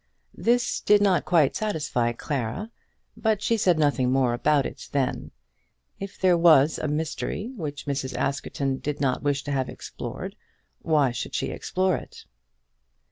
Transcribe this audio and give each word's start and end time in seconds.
This 0.35 0.79
did 0.81 0.99
not 0.99 1.25
quite 1.25 1.55
satisfy 1.55 2.11
Clara, 2.11 2.71
but 3.15 3.39
she 3.39 3.55
said 3.55 3.77
nothing 3.77 4.11
more 4.11 4.33
about 4.33 4.65
it 4.65 4.89
then. 4.91 5.29
If 5.99 6.17
there 6.19 6.39
was 6.39 6.79
a 6.79 6.87
mystery 6.87 7.51
which 7.55 7.85
Mrs. 7.85 8.15
Askerton 8.15 8.77
did 8.77 8.99
not 8.99 9.21
wish 9.21 9.43
to 9.43 9.51
have 9.51 9.69
explored, 9.69 10.35
why 10.81 11.11
should 11.11 11.35
she 11.35 11.51
explore 11.51 11.97
it? 11.97 12.25